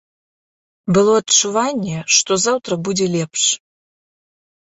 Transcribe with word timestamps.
Было 0.97 1.11
адчуванне, 1.23 1.99
што 2.17 2.31
заўтра 2.45 2.73
будзе 2.87 3.07
лепш. 3.17 3.43